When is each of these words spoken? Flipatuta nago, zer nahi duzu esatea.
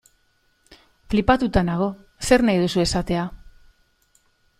Flipatuta 1.13 1.63
nago, 1.67 1.89
zer 2.29 2.45
nahi 2.47 2.63
duzu 2.63 2.81
esatea. 2.85 3.27